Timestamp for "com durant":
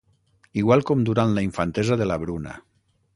0.91-1.35